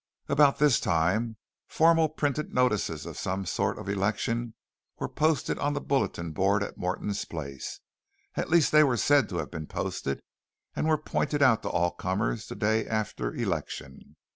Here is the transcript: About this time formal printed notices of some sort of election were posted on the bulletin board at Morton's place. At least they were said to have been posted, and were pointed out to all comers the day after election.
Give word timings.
About 0.27 0.57
this 0.57 0.79
time 0.79 1.37
formal 1.67 2.09
printed 2.09 2.51
notices 2.51 3.05
of 3.05 3.19
some 3.19 3.45
sort 3.45 3.77
of 3.77 3.87
election 3.87 4.55
were 4.97 5.07
posted 5.07 5.59
on 5.59 5.73
the 5.73 5.79
bulletin 5.79 6.31
board 6.31 6.63
at 6.63 6.75
Morton's 6.75 7.23
place. 7.23 7.81
At 8.33 8.49
least 8.49 8.71
they 8.71 8.83
were 8.83 8.97
said 8.97 9.29
to 9.29 9.37
have 9.37 9.51
been 9.51 9.67
posted, 9.67 10.19
and 10.75 10.87
were 10.87 10.97
pointed 10.97 11.43
out 11.43 11.61
to 11.61 11.69
all 11.69 11.91
comers 11.91 12.47
the 12.47 12.55
day 12.55 12.87
after 12.87 13.31
election. 13.35 14.15